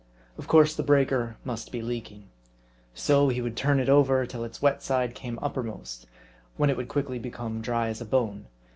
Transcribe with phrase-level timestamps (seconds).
[0.35, 2.23] Of course the breaker must be leaking.
[2.95, 6.07] So, he would turn it over, till its wet side came uppermost;
[6.57, 8.47] when it would quickly become dry as a bone.